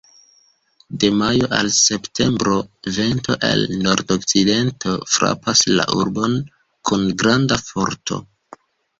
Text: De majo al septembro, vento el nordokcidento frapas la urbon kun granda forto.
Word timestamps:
De 1.01 1.09
majo 1.17 1.49
al 1.55 1.67
septembro, 1.79 2.53
vento 2.95 3.35
el 3.49 3.61
nordokcidento 3.81 4.93
frapas 5.17 5.61
la 5.81 5.85
urbon 5.97 6.33
kun 6.91 7.05
granda 7.23 7.59
forto. 7.69 8.19